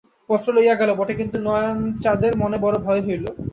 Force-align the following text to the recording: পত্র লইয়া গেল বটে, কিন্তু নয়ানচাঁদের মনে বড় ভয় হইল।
পত্র 0.29 0.47
লইয়া 0.55 0.75
গেল 0.75 0.89
বটে, 0.99 1.13
কিন্তু 1.15 1.37
নয়ানচাঁদের 1.39 2.33
মনে 2.41 2.57
বড় 2.65 2.75
ভয় 2.85 3.01
হইল। 3.07 3.25